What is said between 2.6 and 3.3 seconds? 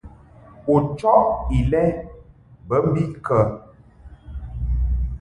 bə mbiʼ